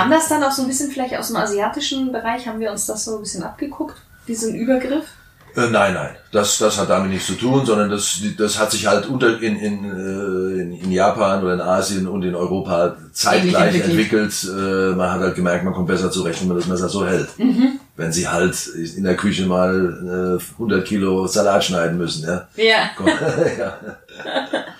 [0.00, 2.46] Kam das dann auch so ein bisschen vielleicht aus dem asiatischen Bereich?
[2.46, 5.04] Haben wir uns das so ein bisschen abgeguckt, diesen Übergriff?
[5.56, 8.86] Äh, nein, nein, das, das hat damit nichts zu tun, sondern das, das hat sich
[8.86, 14.32] halt unter, in, in, äh, in, Japan oder in Asien und in Europa zeitgleich entwickelt.
[14.44, 17.36] Äh, man hat halt gemerkt, man kommt besser zurecht, wenn man das Messer so hält.
[17.38, 17.80] Mhm.
[17.96, 22.48] Wenn sie halt in der Küche mal äh, 100 Kilo Salat schneiden müssen, ja.
[22.56, 22.90] Ja.
[23.58, 23.74] ja.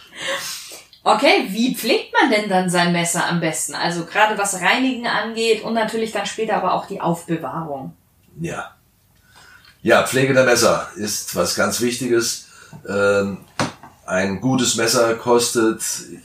[1.15, 3.75] Okay, wie pflegt man denn dann sein Messer am besten?
[3.75, 7.95] Also gerade was Reinigen angeht und natürlich dann später aber auch die Aufbewahrung.
[8.41, 8.75] Ja,
[9.83, 12.47] ja, Pflege der Messer ist was ganz Wichtiges.
[12.87, 13.39] Ähm,
[14.07, 15.81] ein gutes Messer kostet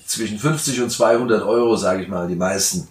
[0.06, 2.88] zwischen 50 und 200 Euro, sage ich mal, die meisten.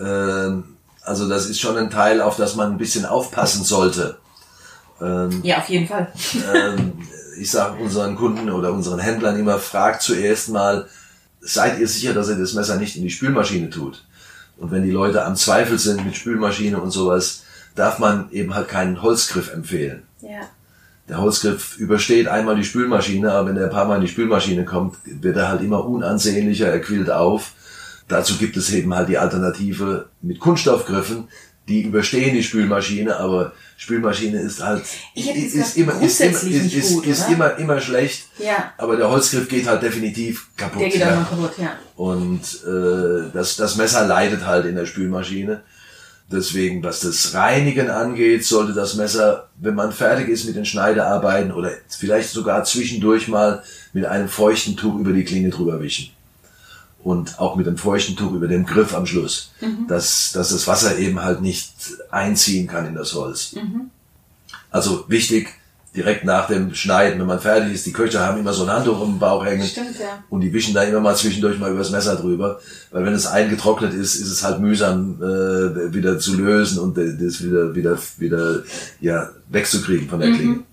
[0.00, 4.18] Ähm, also das ist schon ein Teil, auf das man ein bisschen aufpassen sollte.
[5.00, 6.12] Ähm, ja, auf jeden Fall.
[7.38, 10.88] ich sage unseren Kunden oder unseren Händlern immer, fragt zuerst mal,
[11.46, 14.04] seid ihr sicher, dass ihr das Messer nicht in die Spülmaschine tut?
[14.58, 17.42] Und wenn die Leute am Zweifel sind mit Spülmaschine und sowas,
[17.74, 20.02] darf man eben halt keinen Holzgriff empfehlen.
[20.22, 20.48] Ja.
[21.08, 24.64] Der Holzgriff übersteht einmal die Spülmaschine, aber wenn er ein paar Mal in die Spülmaschine
[24.64, 27.52] kommt, wird er halt immer unansehnlicher, er quillt auf.
[28.08, 31.28] Dazu gibt es eben halt die Alternative mit Kunststoffgriffen,
[31.68, 37.06] die überstehen die Spülmaschine, aber Spülmaschine ist halt ist, immer ist, immer, ist, ist, gut,
[37.06, 38.26] ist immer immer schlecht.
[38.38, 38.72] Ja.
[38.78, 40.82] Aber der Holzgriff geht halt definitiv kaputt.
[40.82, 41.20] Der geht ja.
[41.20, 41.76] auch kaputt, ja.
[41.96, 45.62] Und äh, das das Messer leidet halt in der Spülmaschine.
[46.30, 51.52] Deswegen, was das Reinigen angeht, sollte das Messer, wenn man fertig ist mit den Schneidearbeiten
[51.52, 56.15] oder vielleicht sogar zwischendurch mal mit einem feuchten Tuch über die Klinge drüber wischen.
[57.06, 59.86] Und auch mit einem feuchten Tuch über dem Griff am Schluss, mhm.
[59.86, 61.72] dass, dass das Wasser eben halt nicht
[62.10, 63.52] einziehen kann in das Holz.
[63.52, 63.90] Mhm.
[64.72, 65.50] Also wichtig,
[65.94, 69.00] direkt nach dem Schneiden, wenn man fertig ist, die Köche haben immer so ein Handtuch
[69.00, 70.24] um den Bauch hängen Stimmt, ja.
[70.30, 72.58] und die wischen da immer mal zwischendurch mal übers Messer drüber,
[72.90, 77.40] weil wenn es eingetrocknet ist, ist es halt mühsam äh, wieder zu lösen und das
[77.40, 78.64] wieder wieder wieder
[79.00, 80.56] ja wegzukriegen von der Klinge.
[80.56, 80.64] Mhm.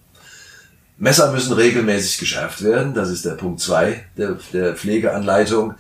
[0.97, 5.75] Messer müssen regelmäßig geschärft werden, das ist der Punkt zwei der, der Pflegeanleitung.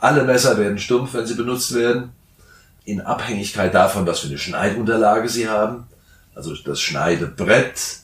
[0.00, 2.12] Alle Messer werden stumpf, wenn sie benutzt werden,
[2.84, 5.86] in Abhängigkeit davon, was für eine Schneidunterlage sie haben.
[6.34, 7.98] Also das Schneidebrett,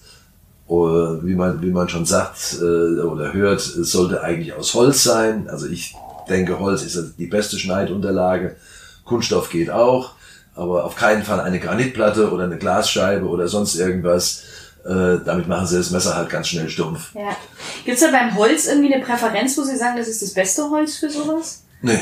[0.68, 5.48] wie man, wie man schon sagt äh, oder hört, es sollte eigentlich aus Holz sein.
[5.48, 5.94] Also ich
[6.28, 8.56] denke, Holz ist die beste Schneidunterlage.
[9.04, 10.12] Kunststoff geht auch,
[10.54, 14.42] aber auf keinen Fall eine Granitplatte oder eine Glasscheibe oder sonst irgendwas.
[14.84, 17.14] Äh, damit machen sie das Messer halt ganz schnell stumpf.
[17.14, 17.36] Ja.
[17.84, 20.68] Gibt es da beim Holz irgendwie eine Präferenz, wo Sie sagen, das ist das beste
[20.70, 21.62] Holz für sowas?
[21.82, 22.00] Nee.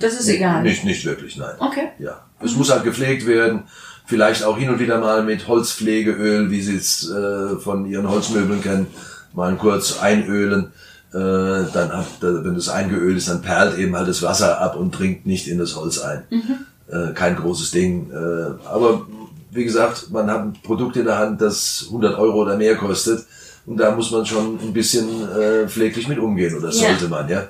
[0.00, 0.62] Das ist egal.
[0.62, 1.54] Nicht, nicht wirklich, nein.
[1.58, 1.88] Okay.
[1.98, 2.24] Ja.
[2.40, 2.58] Es mhm.
[2.58, 3.64] muss halt gepflegt werden
[4.06, 8.62] vielleicht auch hin und wieder mal mit Holzpflegeöl, wie Sie es äh, von Ihren Holzmöbeln
[8.62, 8.86] kennen,
[9.32, 10.72] mal kurz einölen.
[11.12, 15.26] Äh, dann wenn es eingeölt ist, dann perlt eben halt das Wasser ab und dringt
[15.26, 16.24] nicht in das Holz ein.
[16.30, 16.58] Mhm.
[16.88, 18.10] Äh, kein großes Ding.
[18.10, 19.06] Äh, aber
[19.52, 23.24] wie gesagt, man hat ein Produkt in der Hand, das 100 Euro oder mehr kostet.
[23.64, 26.72] Und da muss man schon ein bisschen äh, pfleglich mit umgehen, oder ja.
[26.72, 27.44] sollte man, ja.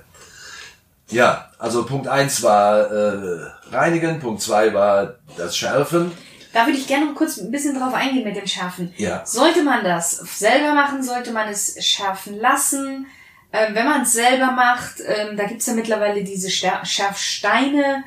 [1.09, 6.13] Ja, also Punkt eins war äh, reinigen, Punkt zwei war das Schärfen.
[6.53, 8.95] Da würde ich gerne noch kurz ein bisschen drauf eingehen mit dem Schärfen.
[8.97, 9.27] Ja.
[9.27, 11.03] Sollte man das selber machen?
[11.03, 13.07] Sollte man es schärfen lassen?
[13.53, 18.05] Ähm, wenn man es selber macht, ähm, da gibt's ja mittlerweile diese Schärfsteine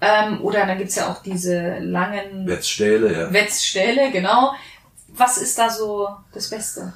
[0.00, 3.32] ähm, oder dann gibt's ja auch diese langen Wetzstähle, ja.
[3.32, 4.54] Wetzstähle, genau.
[5.08, 6.92] Was ist da so das Beste?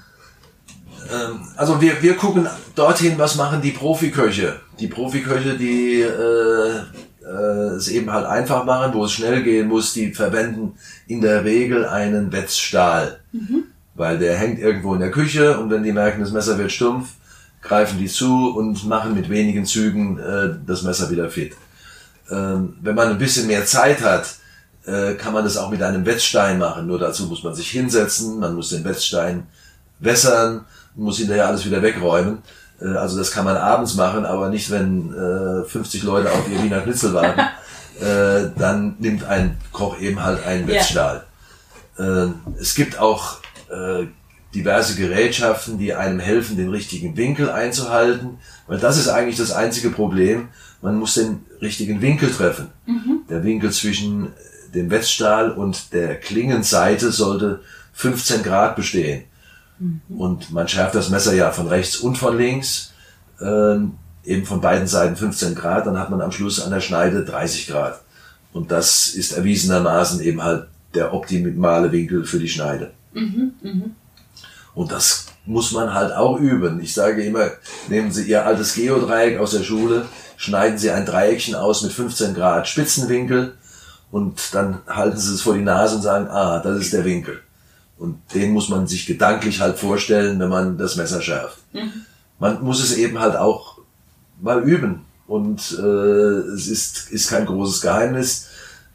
[1.12, 4.60] Ähm, also wir, wir gucken dorthin, was machen die Profiköche.
[4.78, 6.80] Die Profiköche, die äh,
[7.24, 10.74] äh, es eben halt einfach machen, wo es schnell gehen muss, die verwenden
[11.06, 13.20] in der Regel einen Wetzstahl.
[13.32, 13.64] Mhm.
[13.94, 17.10] Weil der hängt irgendwo in der Küche und wenn die merken, das Messer wird stumpf,
[17.62, 21.54] greifen die zu und machen mit wenigen Zügen äh, das Messer wieder fit.
[22.30, 24.36] Ähm, wenn man ein bisschen mehr Zeit hat,
[24.86, 26.86] äh, kann man das auch mit einem Wetzstein machen.
[26.86, 29.46] Nur dazu muss man sich hinsetzen, man muss den Wetzstein
[29.98, 32.38] wässern, muss hinterher alles wieder wegräumen.
[32.80, 36.62] Äh, also das kann man abends machen, aber nicht, wenn äh, 50 Leute auf ihr
[36.62, 37.40] Wiener Schnitzel warten.
[38.00, 41.24] äh, dann nimmt ein Koch eben halt einen Wetzstahl.
[41.98, 42.24] Ja.
[42.24, 42.28] Äh,
[42.60, 43.38] es gibt auch
[43.70, 44.06] äh,
[44.54, 49.90] diverse Gerätschaften, die einem helfen, den richtigen Winkel einzuhalten, weil das ist eigentlich das einzige
[49.90, 50.48] Problem.
[50.80, 52.68] Man muss den richtigen Winkel treffen.
[52.86, 53.22] Mhm.
[53.28, 54.32] Der Winkel zwischen
[54.74, 57.60] dem Wetzstahl und der Klingenseite sollte
[57.94, 59.24] 15 Grad bestehen.
[59.78, 60.00] Mhm.
[60.08, 62.92] Und man schärft das Messer ja von rechts und von links,
[63.40, 63.92] ähm,
[64.24, 67.66] eben von beiden Seiten 15 Grad, dann hat man am Schluss an der Schneide 30
[67.66, 68.00] Grad.
[68.52, 72.92] Und das ist erwiesenermaßen eben halt der optimale Winkel für die Schneide.
[73.12, 73.84] Mhm, mh.
[74.74, 76.80] Und das muss man halt auch üben.
[76.80, 77.50] Ich sage immer,
[77.88, 80.06] nehmen Sie Ihr altes Geodreieck aus der Schule,
[80.36, 83.54] schneiden Sie ein Dreieckchen aus mit 15 Grad Spitzenwinkel
[84.10, 87.40] und dann halten sie es vor die Nase und sagen, ah, das ist der Winkel.
[87.98, 91.58] Und den muss man sich gedanklich halt vorstellen, wenn man das Messer schärft.
[91.72, 92.04] Mhm.
[92.38, 93.78] Man muss es eben halt auch
[94.40, 95.04] mal üben.
[95.26, 98.48] Und äh, es ist, ist kein großes Geheimnis.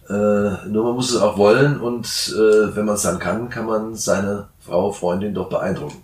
[0.09, 3.67] Äh, nur man muss es auch wollen und äh, wenn man es dann kann, kann
[3.67, 6.01] man seine Frau, Freundin doch beeindrucken.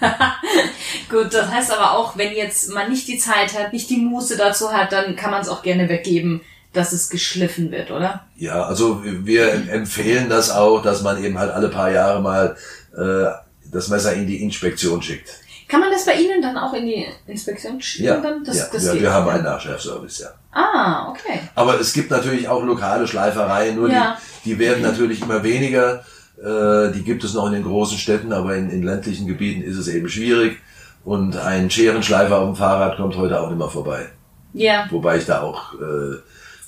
[1.08, 4.36] Gut, das heißt aber auch, wenn jetzt man nicht die Zeit hat, nicht die Muße
[4.36, 6.42] dazu hat, dann kann man es auch gerne weggeben,
[6.76, 8.26] dass es geschliffen wird, oder?
[8.36, 12.56] Ja, also wir empfehlen das auch, dass man eben halt alle paar Jahre mal
[12.96, 13.30] äh,
[13.72, 15.30] das Messer in die Inspektion schickt.
[15.68, 18.04] Kann man das bei Ihnen dann auch in die Inspektion schicken?
[18.04, 18.44] Ja, dann?
[18.44, 20.28] Das, ja, das ja wir haben einen Nachschärfservice, ja.
[20.52, 21.40] Ah, okay.
[21.54, 24.16] Aber es gibt natürlich auch lokale Schleifereien, nur Ja.
[24.44, 26.04] die, die werden natürlich immer weniger.
[26.38, 29.76] Äh, die gibt es noch in den großen Städten, aber in, in ländlichen Gebieten ist
[29.76, 30.58] es eben schwierig.
[31.04, 34.06] Und ein Scherenschleifer auf dem Fahrrad kommt heute auch nicht mehr vorbei.
[34.52, 34.86] Ja.
[34.90, 36.16] Wobei ich da auch äh,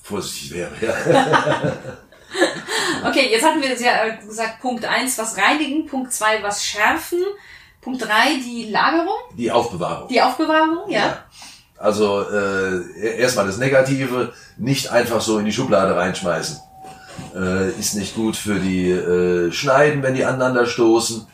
[0.09, 0.73] vorsichtig wäre.
[0.81, 1.73] Ja.
[3.07, 7.21] Okay, jetzt hatten wir ja äh, gesagt, Punkt eins was reinigen, Punkt zwei was schärfen,
[7.81, 10.09] Punkt drei die Lagerung, Die Aufbewahrung.
[10.09, 11.25] die Aufbewahrung, ja.
[11.79, 16.59] Also äh, erstmal das Negative, nicht einfach so in die Schublade reinschmeißen.
[17.37, 21.27] Äh, ist nicht gut für die äh, Schneiden, wenn die aneinander stoßen.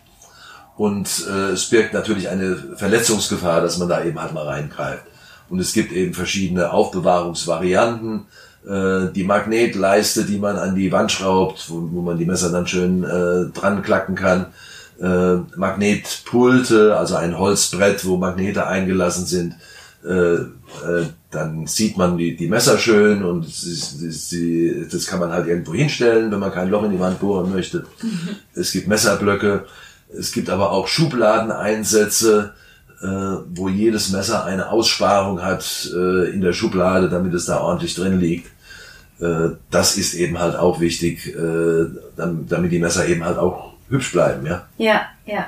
[0.77, 5.05] Und äh, es birgt natürlich eine Verletzungsgefahr, dass man da eben halt mal reingreift.
[5.49, 8.27] Und es gibt eben verschiedene Aufbewahrungsvarianten.
[8.67, 12.67] Äh, die Magnetleiste, die man an die Wand schraubt, wo, wo man die Messer dann
[12.67, 14.47] schön äh, dran klacken kann.
[15.01, 19.55] Äh, Magnetpulte, also ein Holzbrett, wo Magnete eingelassen sind.
[20.07, 23.75] Äh, äh, dann sieht man die, die Messer schön und sie,
[24.11, 27.53] sie, das kann man halt irgendwo hinstellen, wenn man kein Loch in die Wand bohren
[27.53, 27.87] möchte.
[28.55, 29.65] Es gibt Messerblöcke,
[30.17, 32.53] es gibt aber auch Schubladeneinsätze,
[33.03, 33.07] äh,
[33.55, 38.21] wo jedes Messer eine Aussparung hat äh, in der Schublade, damit es da ordentlich drin
[38.21, 38.54] liegt.
[39.21, 43.73] Äh, das ist eben halt auch wichtig, äh, dam- damit die Messer eben halt auch
[43.89, 44.67] hübsch bleiben, ja.
[44.79, 45.47] Ja, ja.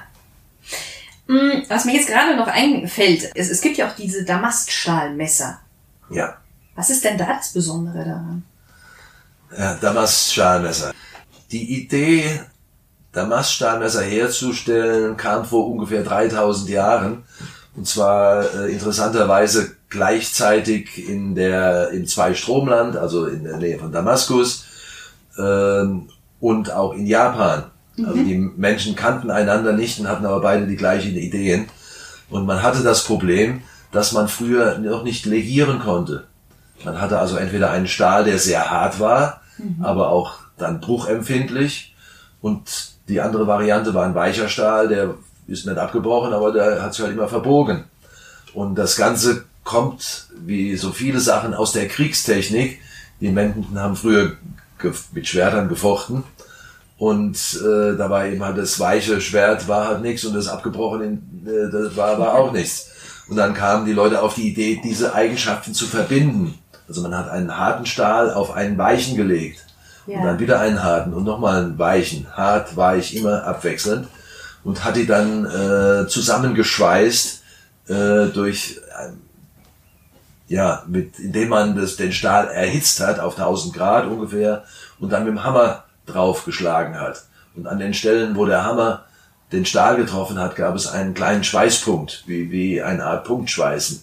[1.26, 5.58] Mm, Was mir jetzt gerade noch einfällt, es, es gibt ja auch diese Damaststahlmesser.
[6.10, 6.36] Ja.
[6.76, 8.44] Was ist denn da das Besondere daran?
[9.56, 10.92] Ja, Damaststahlmesser.
[11.50, 12.40] Die Idee,
[13.12, 17.24] Damaststahlmesser herzustellen, kam vor ungefähr 3000 Jahren.
[17.74, 24.64] Und zwar äh, interessanterweise gleichzeitig in der, im Zweistromland, also in der Nähe von Damaskus,
[25.38, 26.08] ähm,
[26.40, 27.64] und auch in Japan.
[27.98, 31.66] Also die Menschen kannten einander nicht und hatten aber beide die gleichen Ideen.
[32.28, 36.24] Und man hatte das Problem, dass man früher noch nicht legieren konnte.
[36.84, 39.40] Man hatte also entweder einen Stahl, der sehr hart war,
[39.80, 41.94] aber auch dann bruchempfindlich.
[42.42, 45.14] Und die andere Variante war ein weicher Stahl, der
[45.46, 47.84] ist nicht abgebrochen, aber der hat sich halt immer verbogen.
[48.52, 52.80] Und das Ganze kommt, wie so viele Sachen, aus der Kriegstechnik.
[53.20, 54.36] Die Menschen haben früher
[55.12, 56.24] mit Schwertern gefochten.
[56.96, 61.18] Und äh, da war eben halt das weiche Schwert war halt nichts und das abgebrochene
[61.44, 62.90] äh, das war, war auch nichts.
[63.28, 66.58] Und dann kamen die Leute auf die Idee, diese Eigenschaften zu verbinden.
[66.88, 69.66] Also man hat einen harten Stahl auf einen weichen gelegt.
[70.06, 70.20] Ja.
[70.20, 72.28] Und dann wieder einen harten und nochmal einen weichen.
[72.32, 74.06] Hart, weich, immer abwechselnd.
[74.64, 77.42] Und hat die dann äh, zusammengeschweißt
[77.88, 78.80] äh, durch,
[80.48, 84.64] ja, mit, indem man das, den Stahl erhitzt hat auf 1000 Grad ungefähr
[85.00, 87.24] und dann mit dem Hammer draufgeschlagen hat.
[87.54, 89.04] Und an den Stellen, wo der Hammer
[89.52, 94.02] den Stahl getroffen hat, gab es einen kleinen Schweißpunkt, wie, wie eine Art Punktschweißen.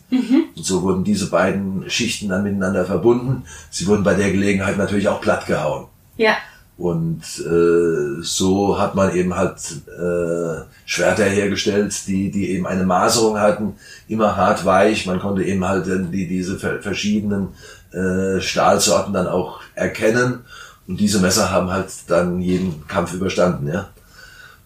[0.56, 3.44] Und so wurden diese beiden Schichten dann miteinander verbunden.
[3.70, 5.88] Sie wurden bei der Gelegenheit natürlich auch platt gehauen.
[6.16, 6.38] Ja.
[6.76, 13.40] Und äh, so hat man eben halt äh, Schwerter hergestellt, die, die eben eine Maserung
[13.40, 13.76] hatten,
[14.08, 15.06] immer hart weich.
[15.06, 17.50] Man konnte eben halt die, diese ver- verschiedenen
[17.92, 20.40] äh, Stahlsorten dann auch erkennen.
[20.88, 23.90] Und diese Messer haben halt dann jeden Kampf überstanden, ja.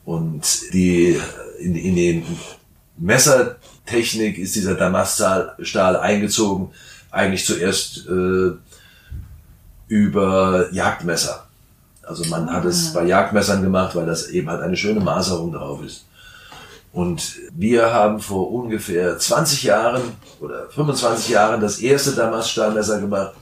[0.05, 1.19] Und die
[1.59, 2.25] in, in den
[2.97, 6.69] Messertechnik ist dieser Damaststahl Stahl eingezogen,
[7.11, 8.51] eigentlich zuerst äh,
[9.89, 11.46] über Jagdmesser.
[12.07, 15.83] Also man hat es bei Jagdmessern gemacht, weil das eben halt eine schöne Maserung drauf
[15.83, 16.05] ist.
[16.93, 20.01] Und wir haben vor ungefähr 20 Jahren
[20.39, 23.33] oder 25 Jahren das erste Damaststahlmesser gemacht.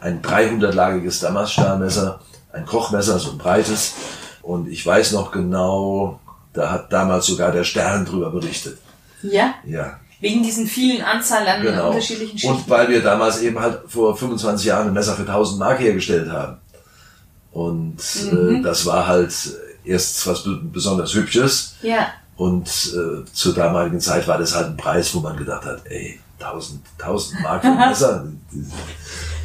[0.00, 2.20] Ein 300-lagiges Damaststahlmesser,
[2.52, 3.94] ein Kochmesser, so ein breites.
[4.40, 6.20] Und ich weiß noch genau,
[6.52, 8.78] da hat damals sogar der Stern drüber berichtet.
[9.22, 9.54] Ja.
[9.64, 11.88] Ja, Wegen diesen vielen Anzahl an genau.
[11.88, 12.56] unterschiedlichen Schichten.
[12.56, 16.30] Und weil wir damals eben halt vor 25 Jahren ein Messer für 1000 Mark hergestellt
[16.30, 16.58] haben.
[17.52, 17.98] Und
[18.30, 18.56] Mhm.
[18.56, 19.32] äh, das war halt
[19.84, 21.74] erst was be- besonders Hübsches.
[21.82, 22.08] ja.
[22.34, 26.18] Und äh, zur damaligen Zeit war das halt ein Preis, wo man gedacht hat, ey,
[26.40, 28.24] 1000, 1000 Mark für ein Messer.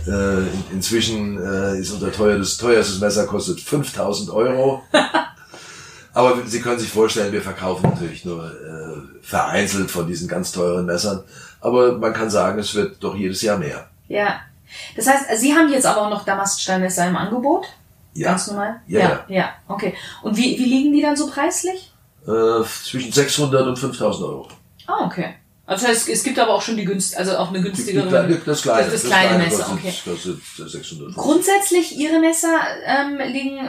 [0.07, 4.81] Äh, in, inzwischen äh, ist unser teuerstes, teuerstes Messer kostet 5000 Euro.
[6.13, 10.85] Aber Sie können sich vorstellen, wir verkaufen natürlich nur äh, vereinzelt von diesen ganz teuren
[10.85, 11.23] Messern.
[11.59, 13.87] Aber man kann sagen, es wird doch jedes Jahr mehr.
[14.07, 14.39] Ja.
[14.95, 17.65] Das heißt, Sie haben jetzt aber auch noch Damaststeinmesser im Angebot?
[18.17, 18.29] Ja.
[18.29, 18.81] Ganz normal?
[18.88, 19.25] Ja, ja.
[19.27, 19.93] Ja, okay.
[20.24, 21.91] Und wie, wie liegen die dann so preislich?
[22.27, 24.47] Äh, zwischen 600 und 5000 Euro.
[24.88, 25.36] Ah, okay.
[25.65, 28.27] Also das heißt, es gibt aber auch schon die günst, also auch eine günstigere.
[28.27, 29.93] die- Das kleine, das, das kleine Messer, okay.
[30.05, 30.39] kostet
[30.71, 31.21] 600 Euro.
[31.21, 33.59] Grundsätzlich Ihre Messer ähm, liegen,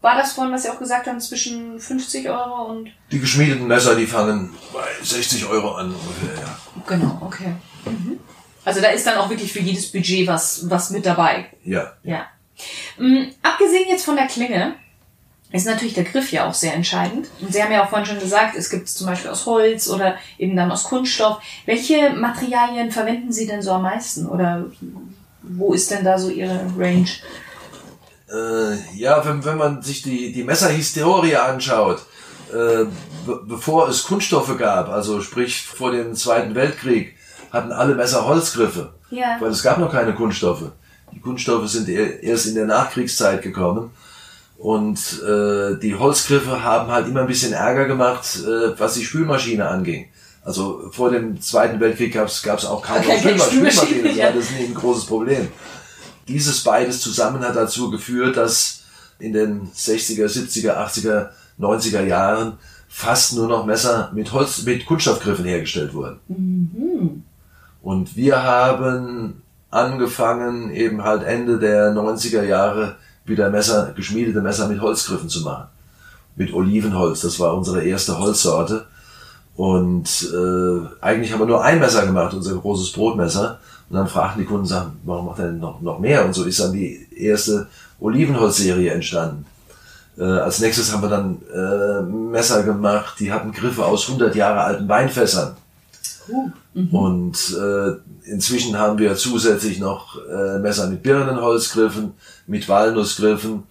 [0.00, 2.90] war das vorhin, was Sie auch gesagt haben, zwischen 50 Euro und.
[3.12, 6.58] Die geschmiedeten Messer, die fangen bei 60 Euro an ungefähr, ja.
[6.86, 7.54] Genau, okay.
[7.84, 8.18] Mhm.
[8.64, 11.46] Also da ist dann auch wirklich für jedes Budget was, was mit dabei.
[11.64, 11.92] Ja.
[12.02, 12.26] Ja.
[12.98, 14.74] Mm, abgesehen jetzt von der Klinge
[15.52, 17.28] ist natürlich der Griff ja auch sehr entscheidend.
[17.40, 19.88] Und Sie haben ja auch vorhin schon gesagt, es gibt es zum Beispiel aus Holz
[19.88, 21.38] oder eben dann aus Kunststoff.
[21.66, 24.26] Welche Materialien verwenden Sie denn so am meisten?
[24.26, 24.66] Oder
[25.42, 27.06] wo ist denn da so Ihre Range?
[28.28, 32.00] Äh, ja, wenn, wenn man sich die, die Messerhistorie anschaut,
[32.52, 32.84] äh,
[33.24, 37.16] be bevor es Kunststoffe gab, also sprich vor dem Zweiten Weltkrieg,
[37.52, 39.36] hatten alle Messer Holzgriffe, Ja.
[39.40, 40.72] weil es gab noch keine Kunststoffe.
[41.16, 43.90] Die Kunststoffe sind erst in der Nachkriegszeit gekommen
[44.58, 49.68] und äh, die Holzgriffe haben halt immer ein bisschen Ärger gemacht, äh, was die Spülmaschine
[49.68, 50.06] anging.
[50.44, 54.02] Also vor dem Zweiten Weltkrieg gab es auch kaum Keine Spülma- Spülmaschine, Spülmaschine.
[54.08, 54.24] Das ja.
[54.26, 55.48] war das nie ein großes Problem
[56.28, 58.82] dieses beides zusammen hat dazu geführt, dass
[59.18, 62.58] in den 60er, 70er, 80er, 90er Jahren
[62.88, 67.24] fast nur noch Messer mit Holz, mit Kunststoffgriffen hergestellt wurden.
[67.82, 74.80] Und wir haben angefangen, eben halt Ende der 90er Jahre wieder Messer, geschmiedete Messer mit
[74.80, 75.68] Holzgriffen zu machen.
[76.36, 77.22] Mit Olivenholz.
[77.22, 78.86] Das war unsere erste Holzsorte.
[79.56, 83.58] Und äh, eigentlich haben wir nur ein Messer gemacht, unser großes Brotmesser.
[83.88, 86.24] Und dann fragten die Kunden, sagen, warum macht er denn noch, noch mehr?
[86.24, 87.66] Und so ist dann die erste
[88.00, 89.46] Olivenholzserie entstanden.
[90.18, 94.60] Äh, als nächstes haben wir dann äh, Messer gemacht, die hatten Griffe aus 100 Jahre
[94.60, 95.56] alten Weinfässern.
[96.92, 102.12] Und äh, inzwischen haben wir zusätzlich noch äh, Messer mit Birnenholzgriffen,
[102.46, 103.62] mit Walnussgriffen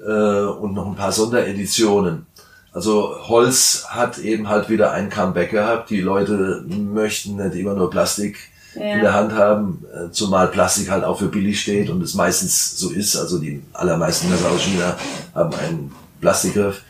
[0.00, 2.26] äh, und noch ein paar Sondereditionen.
[2.72, 5.90] Also Holz hat eben halt wieder ein Comeback gehabt.
[5.90, 8.36] Die Leute möchten nicht immer nur Plastik
[8.74, 8.94] Ja.
[8.96, 12.76] in der Hand haben, äh, zumal Plastik halt auch für billig steht und es meistens
[12.76, 13.14] so ist.
[13.16, 14.96] Also die allermeisten Messer aus China
[15.34, 16.82] haben einen Plastikgriff.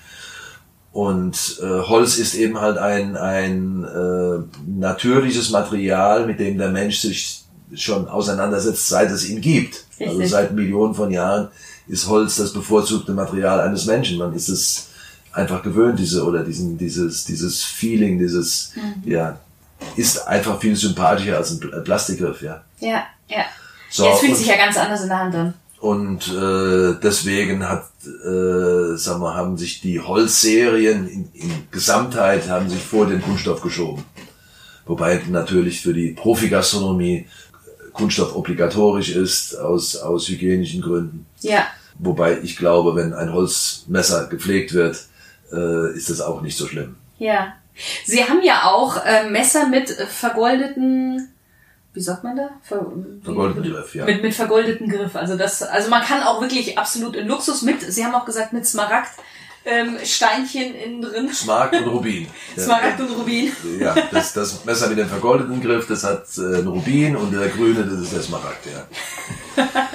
[0.94, 7.00] Und äh, Holz ist eben halt ein, ein äh, natürliches Material, mit dem der Mensch
[7.00, 7.42] sich
[7.74, 9.84] schon auseinandersetzt, seit es ihn gibt.
[9.98, 10.30] Also Richtig.
[10.30, 11.48] seit Millionen von Jahren
[11.88, 14.18] ist Holz das bevorzugte Material eines Menschen.
[14.18, 14.90] Man ist es
[15.32, 18.74] einfach gewöhnt, diese oder diesen, dieses, dieses Feeling, dieses,
[19.04, 19.40] ja,
[19.96, 22.62] ist einfach viel sympathischer als ein Pl- Plastikgriff, ja.
[22.78, 23.44] Ja, ja.
[23.90, 25.54] So, es fühlt sich ja ganz anders in der Hand an.
[25.84, 32.70] Und äh, deswegen hat, äh, sagen wir, haben sich die Holzserien in, in Gesamtheit haben
[32.70, 34.02] sich vor den Kunststoff geschoben.
[34.86, 37.26] Wobei natürlich für die Profigastronomie
[37.92, 41.26] Kunststoff obligatorisch ist aus, aus hygienischen Gründen.
[41.40, 41.66] Ja.
[41.98, 45.04] Wobei ich glaube, wenn ein Holzmesser gepflegt wird,
[45.52, 46.96] äh, ist das auch nicht so schlimm.
[47.18, 47.52] Ja.
[48.06, 51.33] Sie haben ja auch äh, Messer mit äh, vergoldeten,
[51.94, 52.50] wie sagt man da?
[52.62, 52.84] Ver
[53.22, 54.04] Vergoldeten Griff, ja.
[54.04, 55.14] Mit, mit vergoldeten Griff.
[55.14, 58.52] Also das, also man kann auch wirklich absolut in Luxus mit, Sie haben auch gesagt,
[58.52, 59.10] mit Smaragd,
[59.64, 61.32] ähm, Steinchen innen drin.
[61.32, 62.26] Smaragd und Rubin.
[62.58, 63.52] Smaragd und Rubin.
[63.78, 67.48] Ja, das, das Messer mit dem vergoldeten Griff, das hat äh, einen Rubin und der
[67.48, 69.64] grüne, das ist der Smaragd, ja.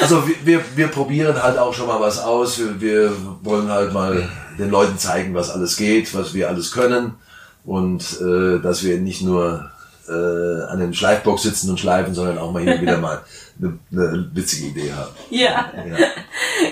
[0.00, 2.58] Also wir, wir, wir probieren halt auch schon mal was aus.
[2.58, 4.28] Wir, wir wollen halt mal
[4.58, 7.14] den Leuten zeigen, was alles geht, was wir alles können
[7.64, 9.70] und äh, dass wir nicht nur
[10.08, 13.22] äh, an den Schleifbox sitzen und schleifen, sondern auch mal hin und wieder mal
[13.60, 15.10] eine, eine witzige Idee haben.
[15.30, 15.72] Ja.
[15.76, 15.98] Ja.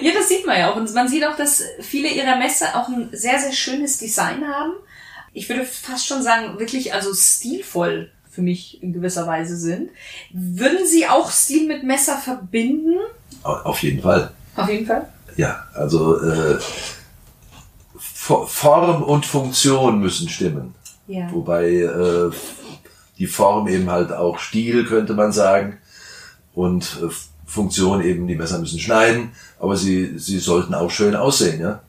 [0.00, 0.76] Ja, das sieht man ja auch.
[0.76, 4.72] Und man sieht auch, dass viele ihrer Messer auch ein sehr, sehr schönes Design haben.
[5.32, 9.90] Ich würde fast schon sagen, wirklich also stilvoll für mich in gewisser Weise sind.
[10.32, 12.96] Würden Sie auch Stil mit Messer verbinden?
[13.42, 14.30] Au- Auf jeden Fall.
[14.56, 15.08] Auf jeden Fall.
[15.36, 16.58] Ja, also äh,
[17.98, 20.74] Fo- Form und Funktion müssen stimmen.
[21.06, 21.28] Ja.
[21.32, 22.30] Wobei äh,
[23.18, 25.78] die Form eben halt auch Stil, könnte man sagen.
[26.54, 27.08] Und äh,
[27.46, 29.30] Funktion eben, die Messer müssen schneiden,
[29.60, 31.80] aber sie, sie sollten auch schön aussehen, ja.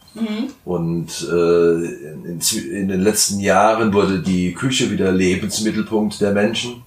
[0.63, 2.39] Und äh, in,
[2.71, 6.83] in, den letzten Jahren wurde die Küche wieder Lebensmittelpunkt der Menschen.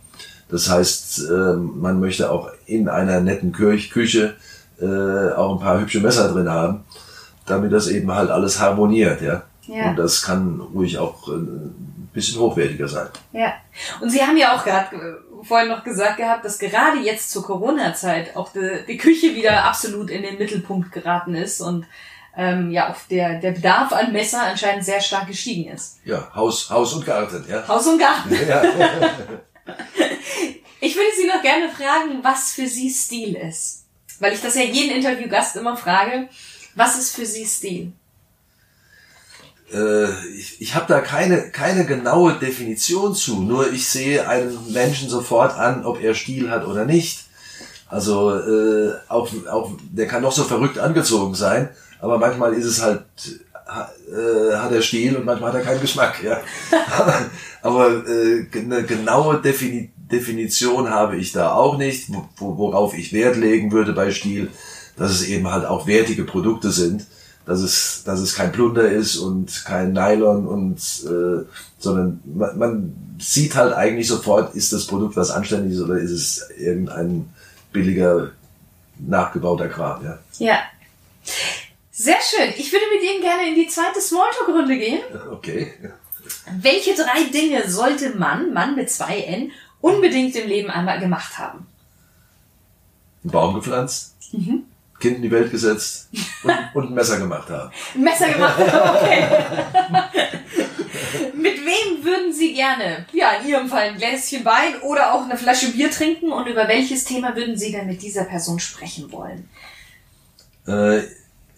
[0.49, 4.35] Das heißt, äh, man möchte auch in einer netten Kü- Küche
[4.81, 6.85] äh, auch ein paar hübsche Messer drin haben,
[7.45, 9.43] damit das eben halt alles harmoniert, ja.
[9.67, 9.91] Ja.
[9.91, 11.33] Und das kann ruhig auch äh,
[12.19, 13.09] bisschen hochwertiger sein.
[13.33, 13.55] Ja.
[14.01, 18.37] Und Sie haben ja auch gerade vorhin noch gesagt gehabt, dass gerade jetzt zur Corona-Zeit
[18.37, 21.87] auch die, die Küche wieder absolut in den Mittelpunkt geraten ist und
[22.37, 25.99] ähm, ja auch der, der Bedarf an Messer anscheinend sehr stark gestiegen ist.
[26.05, 27.67] Ja, Haus, Haus und Garten, ja.
[27.67, 28.37] Haus und Garten.
[28.49, 28.63] ja.
[30.81, 33.85] Ich würde Sie noch gerne fragen, was für Sie Stil ist.
[34.21, 36.29] Weil ich das ja jeden Interviewgast immer frage.
[36.75, 37.93] Was ist für Sie Stil?
[39.73, 45.09] Äh, ich, ich habe da keine, keine genaue Definition zu, nur ich sehe einen Menschen
[45.09, 47.25] sofort an, ob er Stil hat oder nicht.
[47.89, 51.71] Also äh, auch, auch der kann noch so verrückt angezogen sein,
[52.01, 53.03] aber manchmal ist es halt,
[53.67, 56.23] ha, äh, hat er Stil und manchmal hat er keinen Geschmack.
[56.23, 56.41] Ja.
[57.63, 63.37] aber äh, eine genaue Defini Definition habe ich da auch nicht, wo, worauf ich Wert
[63.37, 64.51] legen würde bei Stil,
[64.97, 67.07] dass es eben halt auch wertige Produkte sind
[67.49, 71.47] dass es, dass es kein Plunder ist und kein Nylon und äh,
[71.79, 76.51] sondern man, man sieht halt eigentlich sofort, ist das Produkt was anständiges oder ist es
[76.59, 77.33] irgendein
[77.73, 78.33] billiger
[78.99, 80.19] nachgebauter Kram, ja.
[80.39, 80.59] Ja.
[81.91, 82.53] Sehr schön.
[82.59, 85.01] Ich würde mit Ihnen gerne in die zweite Smalltalk-Runde gehen.
[85.33, 85.73] Okay.
[86.61, 91.67] Welche drei Dinge sollte man, Mann mit zwei N, unbedingt im Leben einmal gemacht haben?
[93.25, 94.15] Ein Baum gepflanzt.
[94.33, 94.65] Mhm.
[95.01, 96.09] Kind in die Welt gesetzt
[96.43, 97.71] und, und ein Messer gemacht haben.
[97.95, 99.25] Ein Messer gemacht haben, okay.
[101.35, 105.37] Mit wem würden Sie gerne, ja, in Ihrem Fall ein Gläschen Wein oder auch eine
[105.37, 109.49] Flasche Bier trinken und über welches Thema würden Sie denn mit dieser Person sprechen wollen?
[110.67, 111.03] Äh,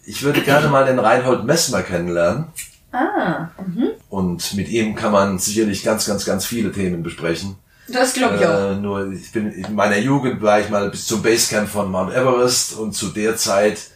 [0.05, 2.45] ich würde gerne mal den Reinhold Messmer kennenlernen.
[2.91, 3.91] Ah, mhm.
[4.09, 7.55] Und mit ihm kann man sicherlich ganz, ganz, ganz viele Themen besprechen.
[7.91, 8.71] Das glaube ich auch.
[8.71, 12.13] Äh, nur ich bin in meiner Jugend war ich mal bis zum Basecamp von Mount
[12.13, 13.89] Everest und zu der Zeit,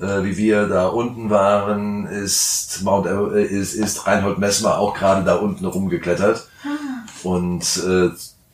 [0.00, 4.94] äh, wie wir da unten waren, ist Mount Ever äh, ist, ist Reinhold Messmer auch
[4.94, 6.46] gerade da unten rumgeklettert.
[6.64, 7.04] Ah.
[7.22, 8.10] Und äh,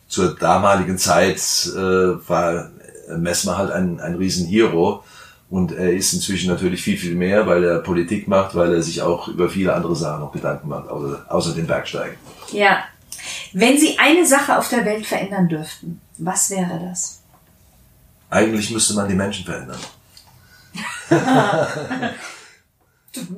[0.07, 1.41] zur damaligen Zeit
[1.75, 2.69] äh, war
[3.17, 5.03] Messmer halt ein, ein Riesenhero.
[5.49, 9.03] Und er ist inzwischen natürlich viel, viel mehr, weil er Politik macht, weil er sich
[9.03, 12.17] auch über viele andere Sachen noch Gedanken macht, außer, außer dem Bergsteigen.
[12.51, 12.83] Ja,
[13.53, 17.21] wenn Sie eine Sache auf der Welt verändern dürften, was wäre das?
[18.29, 19.79] Eigentlich müsste man die Menschen verändern.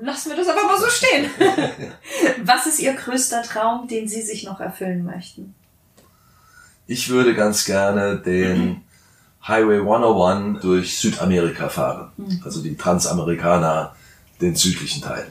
[0.02, 1.30] Lassen wir das aber mal so stehen.
[2.46, 5.54] was ist Ihr größter Traum, den Sie sich noch erfüllen möchten?
[6.88, 8.84] Ich würde ganz gerne den
[9.46, 12.12] Highway 101 durch Südamerika fahren.
[12.16, 12.42] Mhm.
[12.46, 13.96] Also die Transamerikaner,
[14.40, 15.28] den südlichen Teil.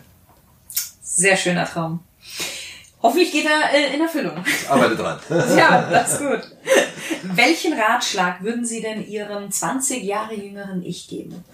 [1.02, 2.00] Sehr schöner Traum.
[3.04, 4.42] Hoffentlich geht er äh, in Erfüllung.
[4.46, 5.18] Ich arbeite dran.
[5.28, 6.40] ja, das ist gut.
[7.34, 11.44] Welchen Ratschlag würden Sie denn Ihrem 20 Jahre jüngeren Ich geben?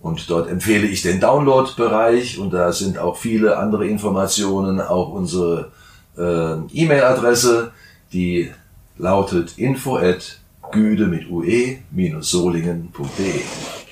[0.00, 5.72] Und dort empfehle ich den Download-Bereich und da sind auch viele andere Informationen, auch unsere
[6.16, 7.72] äh, E-Mail-Adresse,
[8.12, 8.50] die
[8.96, 10.40] lautet info at
[10.72, 13.40] güde mit ue-solingen.de.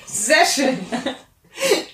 [0.05, 0.77] Sehr schön.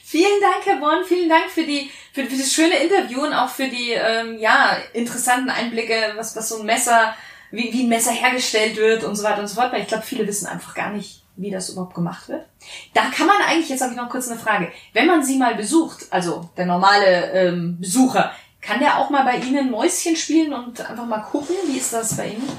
[0.04, 1.04] Vielen Dank, Herr Born.
[1.06, 4.78] Vielen Dank für die für, für das schöne Interview und auch für die ähm, ja
[4.94, 7.14] interessanten Einblicke, was was so ein Messer,
[7.52, 9.74] wie, wie ein Messer hergestellt wird und so weiter und so fort.
[9.74, 12.46] Weil ich glaube, viele wissen einfach gar nicht, wie das überhaupt gemacht wird.
[12.94, 14.72] Da kann man eigentlich jetzt habe ich noch kurz eine Frage.
[14.94, 19.38] Wenn man sie mal besucht, also der normale ähm, Besucher, kann der auch mal bei
[19.38, 21.56] Ihnen Mäuschen spielen und einfach mal gucken?
[21.68, 22.50] Wie ist das bei Ihnen?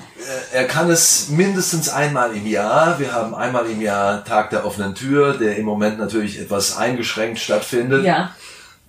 [0.52, 2.98] Äh, er kann es mindestens einmal im Jahr.
[3.00, 7.38] Wir haben einmal im Jahr Tag der offenen Tür, der im Moment natürlich etwas eingeschränkt
[7.38, 8.04] stattfindet.
[8.04, 8.36] Ja.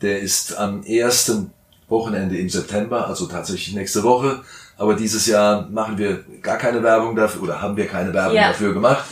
[0.01, 1.51] Der ist am ersten
[1.89, 4.41] Wochenende im September, also tatsächlich nächste Woche.
[4.77, 8.49] Aber dieses Jahr machen wir gar keine Werbung dafür oder haben wir keine Werbung Ja.
[8.49, 9.05] dafür gemacht,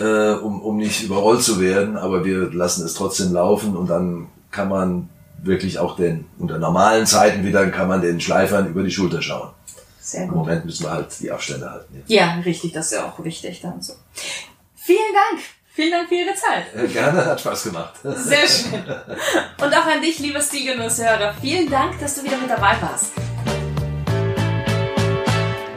[0.00, 1.96] äh, um, um nicht überrollt zu werden.
[1.96, 5.08] Aber wir lassen es trotzdem laufen und dann kann man
[5.42, 9.50] wirklich auch den, unter normalen Zeiten wieder, kann man den Schleifern über die Schulter schauen.
[10.00, 10.38] Sehr Im gut.
[10.38, 12.02] Moment müssen wir halt die Abstände halten.
[12.06, 13.94] Ja, richtig, das ist ja auch wichtig dann so.
[14.74, 14.98] Vielen
[15.30, 15.42] Dank.
[15.78, 16.74] Vielen Dank für Ihre Zeit.
[16.74, 17.94] Äh, Gerne, hat Spaß gemacht.
[18.02, 18.82] Sehr schön.
[19.64, 21.34] Und auch an dich, lieber Stilgenusshörer.
[21.40, 23.12] Vielen Dank, dass du wieder mit dabei warst.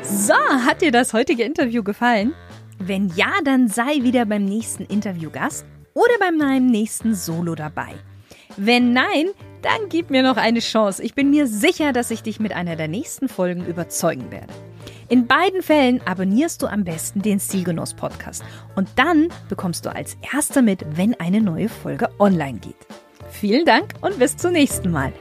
[0.01, 2.33] So, hat dir das heutige Interview gefallen?
[2.79, 7.93] Wenn ja, dann sei wieder beim nächsten Interviewgast oder bei meinem nächsten Solo dabei.
[8.57, 9.27] Wenn nein,
[9.61, 11.03] dann gib mir noch eine Chance.
[11.03, 14.51] Ich bin mir sicher, dass ich dich mit einer der nächsten Folgen überzeugen werde.
[15.11, 18.45] In beiden Fällen abonnierst du am besten den Stilgenuss Podcast
[18.77, 22.77] und dann bekommst du als erster mit, wenn eine neue Folge online geht.
[23.29, 25.11] Vielen Dank und bis zum nächsten Mal.